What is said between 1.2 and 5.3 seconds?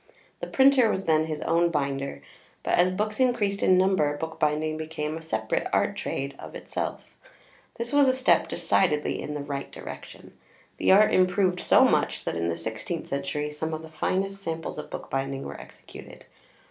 his own binder; but as books increased in number, bookbinding became a